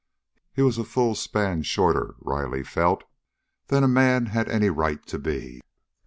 He 0.51 0.63
was 0.63 0.79
a 0.79 0.83
full 0.83 1.13
span 1.13 1.61
shorter, 1.61 2.15
Riley 2.21 2.63
felt, 2.63 3.03
than 3.67 3.83
a 3.83 3.87
man 3.87 4.25
had 4.25 4.49
any 4.49 4.71
right 4.71 5.05
to 5.05 5.19
be. 5.19 5.61